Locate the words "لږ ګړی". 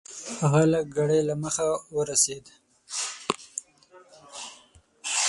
0.73-1.21